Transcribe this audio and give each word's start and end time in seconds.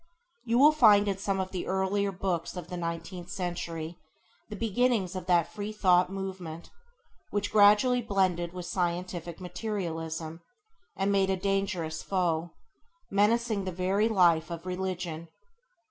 You 0.45 0.71
find 0.71 1.07
in 1.07 1.19
some 1.19 1.39
of 1.39 1.51
the 1.51 1.67
earlier 1.67 2.11
books 2.11 2.55
of 2.57 2.69
the 2.69 2.75
nineteenth 2.75 3.29
century 3.29 3.99
the 4.49 4.55
beginnings 4.55 5.15
of 5.15 5.27
that 5.27 5.53
Free 5.53 5.71
Thought 5.71 6.09
movement, 6.11 6.71
which 7.29 7.51
gradually 7.51 8.01
blended 8.01 8.51
with 8.51 8.65
scientific 8.65 9.39
materialism, 9.39 10.41
and 10.95 11.11
made 11.11 11.29
a 11.29 11.37
dangerous 11.37 12.01
foe, 12.01 12.49
menacing 13.11 13.65
the 13.65 13.71
very 13.71 14.09
life 14.09 14.49
of 14.49 14.65
Religion. 14.65 15.27